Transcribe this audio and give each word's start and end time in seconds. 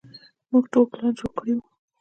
موږ 0.51 0.63
ټول 0.71 0.85
پلان 0.91 1.11
جوړ 1.17 1.31
کړى 1.37 1.51
و. 1.55 1.59